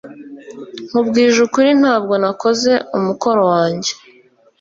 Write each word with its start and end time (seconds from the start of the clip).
Nkubwije 0.87 1.37
ukuri 1.47 1.71
ntabwo 1.81 2.13
nakoze 2.21 2.71
umukoro 2.97 3.41
wanjye 3.51 3.91